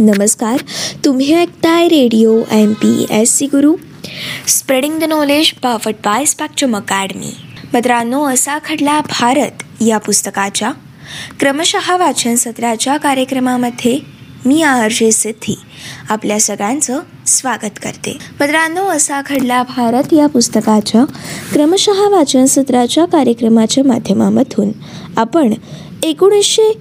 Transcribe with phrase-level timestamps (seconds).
[0.00, 0.60] नमस्कार.
[1.04, 3.76] तुम्ही हो ऐकताय radio M P S C Guru.
[4.48, 7.30] Spreading the knowledge powered by Spectrum academy
[7.74, 10.70] मित्रांनो असा खडला भारत या पुस्तकाच्या.
[11.40, 13.98] क्रमशः वाचन सत्राच्या कार्यक्रमामध्ये
[14.46, 15.58] मी आरजे सिद्धी
[16.08, 18.18] आपल्या सगळ्यांचं स्वागत करते.
[18.40, 21.04] मित्रांनो असा घडला भारत या पुस्तकाच्या.
[21.52, 24.72] क्रमशः वाचन सत्राच्या कार्यक्रमाच्या माध्यमामधून
[25.16, 25.54] आपण
[26.02, 26.78] एकोणीसशे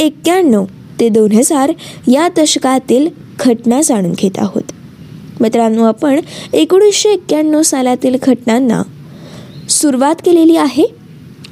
[0.00, 0.64] एक्क्याण्णव
[1.02, 1.72] ते दोन हजार
[2.08, 3.08] या दशकातील
[3.40, 4.62] घटना जाणून घेत आहोत.
[5.40, 6.20] मित्रांनो आपण
[6.52, 8.82] एकोणीसशे एक्क्याण्णव सालातील घटनांना
[9.68, 10.84] सुरुवात केलेली आहे.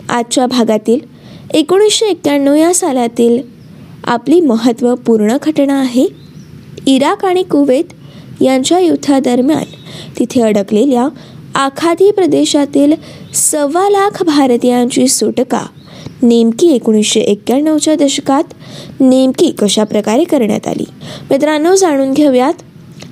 [0.09, 0.99] आजच्या भागातील
[1.55, 3.41] एकोणीसशे एक्क्याण्णव या सालातील
[4.05, 6.07] आपली महत्त्वपूर्ण घटना आहे.
[6.87, 7.93] इराक आणि कुवेत
[8.43, 9.65] यांच्या युद्धादरम्यान
[10.19, 11.09] तिथे अडकलेल्या
[11.55, 12.93] आखाती प्रदेशातील
[13.35, 15.67] सव्वा लाख भारतीयांची सुटका
[16.23, 18.45] नेमकी एकोणीसशे एक्क्याण्णवच्या दशकात
[19.01, 20.85] नेमकी कशा प्रकारे करण्यात आली?
[21.31, 22.55] मित्रांनो जाणून घेऊयात.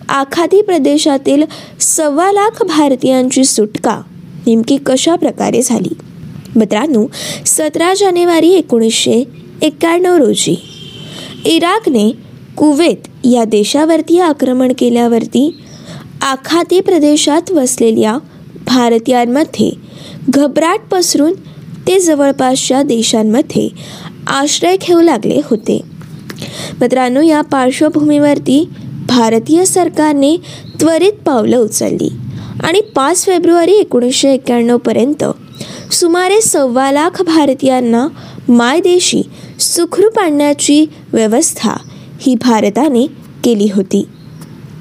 [0.08, 1.44] आखाती प्रदेशातील
[1.80, 4.00] सव्वा लाख भारतीयांची सुटका
[4.46, 5.94] नेमकी कशा प्रकारे झाली?
[6.56, 7.06] मित्रांनो
[7.46, 9.22] सतरा जानेवारी एकोणीसशे
[9.62, 10.56] एक्क्याण्णव रोजी
[11.44, 12.10] इराकने
[12.56, 15.50] कुवेत या देशावरती आक्रमण केल्यावरती
[16.22, 18.18] आखाती प्रदेशात वसलेल्या
[18.66, 19.70] भारतीयांमध्ये
[20.28, 21.32] घबराट पसरून
[21.86, 23.68] ते जवळपासच्या देशांमध्ये
[24.26, 25.80] आश्रय घेऊ लागले होते.
[26.80, 28.68] मित्रांनो या पार्श्वभूमीवरती
[29.08, 30.36] भारतीय सरकारने
[30.80, 32.08] त्वरित पावलं उचलली
[32.60, 35.24] आणि पाच फेब्रुवारी एकोणीसशे एक्क्याण्णवपर्यंत
[35.92, 38.08] सुमारे सव्वा लाख भारतीयांना
[38.48, 39.22] मायदेशी
[39.60, 41.72] सुखरूप आणण्याची व्यवस्था
[42.20, 43.06] ही भारताने
[43.44, 44.08] केली होती.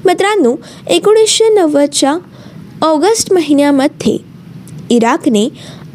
[0.04, 2.16] मित्रांनो एकोणीसशे नव्वदच्या
[2.82, 4.16] ऑगस्ट महिन्यामध्ये
[4.90, 5.48] इराकने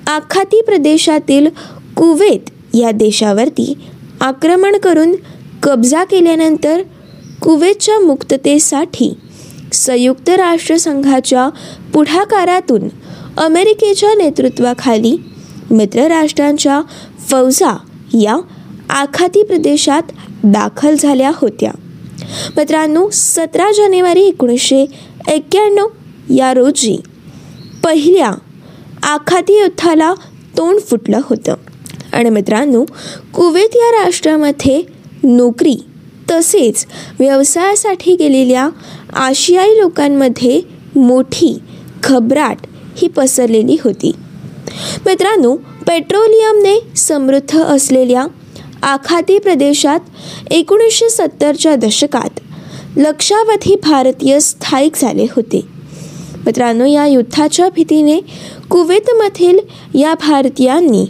[0.07, 1.47] आखाती प्रदेशातील
[1.95, 3.73] कुवेत या देशावरती
[4.21, 5.16] आक्रमण करून
[5.63, 6.81] कब्जा केल्यानंतर
[7.41, 9.13] कुवेतच्या मुक्ततेसाठी
[9.73, 11.49] संयुक्त राष्ट्रसंघाच्या
[11.94, 12.88] पुढाकारातून
[13.38, 15.17] अमेरिकेच्या नेतृत्वाखाली
[15.72, 16.81] मित्रराष्ट्रांच्या
[17.29, 17.78] फौजा
[18.13, 18.38] या
[18.89, 20.01] आखाती प्रदेशात
[20.44, 21.72] दाखल झाल्या होत्या.
[22.57, 24.85] मित्रांनो सतरा जानेवारी एकोणीसशे
[25.28, 25.88] एक्क्याण्णव
[26.35, 27.01] या रोजी
[27.83, 28.31] पहिल्या
[29.03, 30.13] आखाती युद्धाला
[30.57, 31.53] तोंड फुटलं होतं.
[32.13, 32.84] आणि मित्रांनो
[33.34, 34.81] कुवेत या राष्ट्रामध्ये
[35.24, 35.75] नोकरी
[36.31, 36.85] तसेच
[37.19, 38.69] व्यवसायासाठी गेलेल्या
[39.13, 40.62] आशियाई लोकांमध्ये
[40.96, 41.57] मोठी
[42.03, 42.57] घबराट
[42.97, 44.12] ही पसरलेली होती.
[45.06, 45.56] मित्रांनो
[45.88, 48.25] पेट्रोलियमने समृद्ध असलेल्या
[48.84, 50.00] आखाती प्रदेशात
[50.51, 52.40] एकोणीसशे सत्तरच्या दशकात
[52.97, 55.62] लक्षावधी भारतीय स्थायिक झाले होते.
[56.45, 58.19] मित्रांनो या युद्धाच्या भीतीने
[58.69, 59.59] कुवेतमधील
[59.95, 61.06] या भारतीयांनी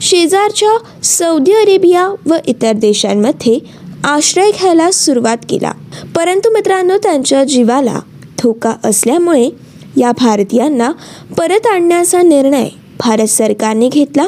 [0.00, 3.58] शेजारच्या सौदी अरेबिया व इतर देशांमध्ये
[4.04, 5.72] आश्रय घ्यायला सुरुवात केला.
[6.16, 8.00] परंतु मित्रांनो त्यांच्या जीवाला
[8.42, 9.48] धोका असल्यामुळे
[9.96, 10.90] या भारतीयांना
[11.38, 12.68] परत आणण्याचा निर्णय
[13.04, 14.26] भारत सरकारने घेतला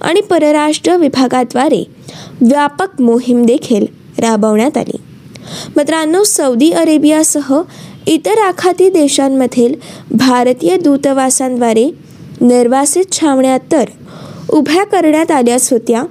[0.00, 1.84] आणि परराष्ट्र विभागाद्वारे
[2.40, 3.86] व्यापक मोहीम देखील
[4.18, 4.96] राबवण्यात आली.
[5.76, 7.62] मित्रांनो सौदी अरेबियासह
[8.06, 9.74] इतर आखाती देशांमधील
[10.10, 11.90] भारतीय दूतावासांद्वारे
[12.40, 13.84] निर्वासित छावण्या तर
[14.48, 16.04] उभ्या करण्यात आल्याच होत्या.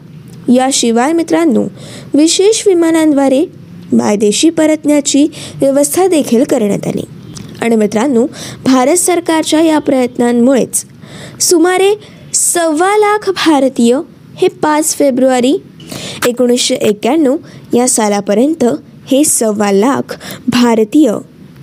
[0.54, 1.64] याशिवाय मित्रांनो
[2.14, 3.46] विशेष विमानांद्वारे
[3.94, 7.04] मायदेशी परतण्याची व्यवस्था देखील करण्यात आली.
[7.62, 8.28] आणि मित्रांनो
[8.66, 10.86] भारत सरकारच्या या प्रयत्नांमुळेच
[11.40, 11.94] सुमारे
[12.34, 14.00] सव्वा लाख भारतीय
[14.36, 15.58] हे पाच फेब्रुवारी
[16.28, 17.38] एकोणीसशे एक्क्याण्णव
[17.74, 18.66] या सालापर्यंत
[19.12, 21.12] हे सव्वा लाख भारतीय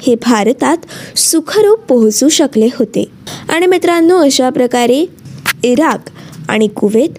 [0.03, 0.77] हे भारतात
[1.19, 3.05] सुखरूप पोहोचू शकले होते.
[3.49, 5.07] आणि मित्रांनो अशा प्रकारे
[5.63, 6.05] इराक
[6.49, 7.19] आणि कुवेत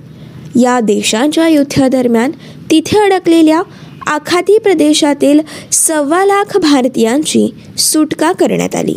[0.56, 2.32] या देशांच्या युद्धादरम्यान
[2.72, 3.62] तिथे अडकलेल्या
[4.08, 5.40] आखाती प्रदेशातील
[5.72, 7.48] सव्वा लाख भारतीयांची
[7.78, 8.96] सुटका करण्यात आली.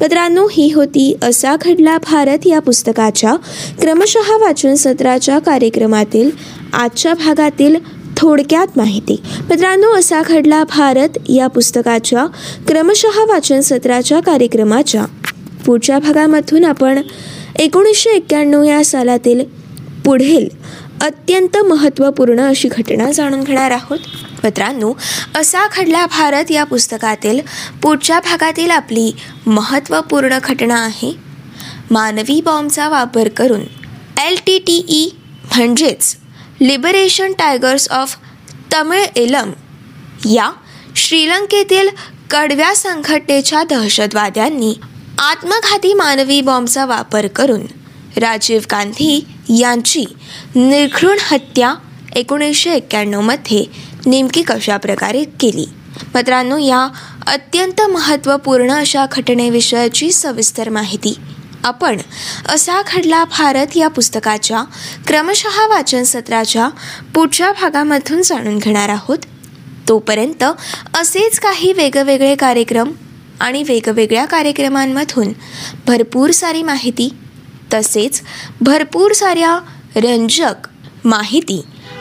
[0.00, 3.34] मित्रांनो ही होती असा घडला भारत या पुस्तकाच्या
[3.80, 6.30] क्रमशः वाचन सत्राच्या कार्यक्रमातील
[6.72, 7.76] आजच्या भागातील
[8.16, 9.20] थोडक्यात माहिती.
[9.50, 12.26] मित्रांनो असा घडला भारत या पुस्तकाच्या
[12.68, 15.04] क्रमशः वाचन सत्राच्या कार्यक्रमाच्या
[15.66, 17.02] पुढच्या भागामधून आपण
[17.58, 19.57] एकोणीसशे एक्क्याण्णव या सालातील
[20.04, 20.48] पुढील
[21.02, 23.98] अत्यंत महत्त्वपूर्ण अशी घटना जाणून घेणार आहोत.
[24.44, 24.92] मित्रांनो
[25.34, 27.40] असा घडला भारत या पुस्तकातील
[27.82, 29.10] पुढच्या भागातील आपली
[29.46, 31.12] महत्त्वपूर्ण घटना आहे.
[31.90, 33.62] मानवी बॉम्बचा वापर करून
[34.26, 35.08] एल टी टी ई
[35.56, 36.16] म्हणजेच
[36.60, 38.16] Liberation Tigers of
[38.74, 39.50] Tamil Eelam
[40.30, 40.50] या
[40.96, 41.88] श्रीलंकेतील
[42.30, 44.72] कडव्या संघटनेच्या दहशतवाद्यांनी
[45.18, 47.62] आत्मघाती मानवी बॉम्बचा वापर करून
[48.16, 50.04] राजीव गांधी यांची
[50.54, 51.74] निर्घृण हत्या
[52.16, 53.64] एकोणीसशे एक्क्याण्णवमध्ये
[54.06, 55.66] नेमकी कशा प्रकारे केली?
[56.14, 56.88] मित्रांनो या
[57.26, 61.14] अत्यंत महत्त्वपूर्ण अशा घटनेविषयाची सविस्तर माहिती.
[61.64, 61.98] आपण
[62.48, 64.62] असा घडला भारत या पुस्तकाच्या
[65.06, 66.68] क्रमशः वाचन सत्राच्या
[67.14, 69.18] पुढच्या भागामधून जाणून घेणार आहोत.
[69.88, 70.44] तोपर्यंत
[70.94, 72.90] असेच काही वेगवेगळे कार्यक्रम
[73.40, 75.32] आणि वेगवेगळ्या कार्यक्रमांमधून
[75.86, 77.08] भरपूर सारी माहिती
[77.72, 78.20] तसेच
[78.60, 79.58] भरपूर साऱ्या
[79.96, 80.68] रंजक
[81.04, 81.60] माहिती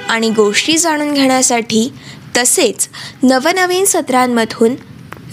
[0.09, 1.89] आणि गोष्टी जाणून घेण्यासाठी
[2.37, 2.87] तसेच
[3.23, 4.75] नवनवीन सत्रांमधून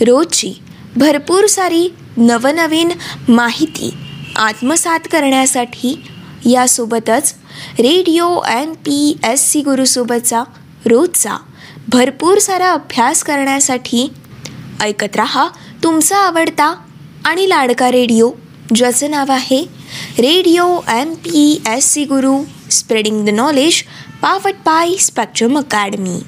[0.01, 0.53] रोजची
[0.97, 2.91] भरपूर सारी नवनवीन
[3.29, 3.95] माहिती
[4.37, 5.95] आत्मसात करण्यासाठी
[6.47, 7.35] यासोबतच
[7.79, 10.43] radio M P S C गुरुसोबतचा
[10.87, 11.37] रोजचा
[11.89, 14.09] भरपूर सारा अभ्यास करण्यासाठी
[14.83, 15.47] ऐकत रहा
[15.83, 16.75] तुमचा आवडता
[17.25, 18.31] आणि लाडका रेडिओ
[18.75, 19.65] ज्याचं नाव आहे
[20.19, 23.87] Radio MPSC Guru, spreading the knowledge
[24.21, 26.23] powered by Spectrum Academy.